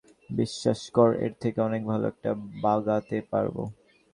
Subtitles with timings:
[0.31, 2.31] বিশ্বাস কর, এর থেকে অনেক ভালো একটা
[2.63, 3.63] বাগাতে পারবো।